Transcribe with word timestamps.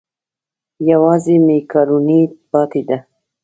یوازې 0.91 1.35
مېکاروني 1.47 2.21
پاتې 2.49 2.81
ده. 2.87 2.97